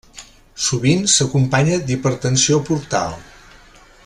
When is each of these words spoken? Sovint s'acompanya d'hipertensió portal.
Sovint 0.67 1.03
s'acompanya 1.15 1.77
d'hipertensió 1.91 2.61
portal. 2.71 3.17